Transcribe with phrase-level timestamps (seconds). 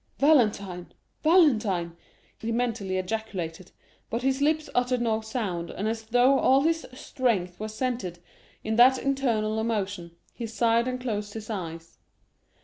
[0.17, 1.95] "Valentine, Valentine!"
[2.39, 3.71] he mentally ejaculated;
[4.09, 8.17] but his lips uttered no sound, and as though all his strength were centred
[8.63, 11.99] in that internal emotion, he sighed and closed his eyes.